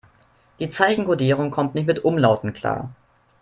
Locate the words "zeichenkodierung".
0.71-1.51